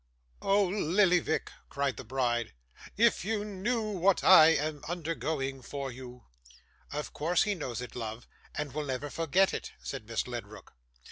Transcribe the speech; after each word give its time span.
'Oh 0.41 0.65
Lillyvick!' 0.67 1.51
cried 1.69 1.95
the 1.97 2.03
bride. 2.03 2.53
'If 2.97 3.23
you 3.23 3.45
knew 3.45 3.83
what 3.83 4.23
I 4.23 4.47
am 4.47 4.83
undergoing 4.87 5.61
for 5.61 5.91
you!' 5.91 6.23
'Of 6.91 7.13
course 7.13 7.43
he 7.43 7.53
knows 7.53 7.81
it, 7.81 7.95
love, 7.95 8.27
and 8.55 8.73
will 8.73 8.85
never 8.85 9.11
forget 9.11 9.53
it,' 9.53 9.73
said 9.83 10.07
Miss 10.07 10.25
Ledrook. 10.25 10.73